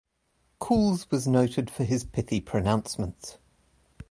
Cools 0.57 1.11
was 1.11 1.27
noted 1.27 1.69
for 1.69 1.83
his 1.83 2.03
pithy 2.03 2.41
pronouncements. 2.41 3.37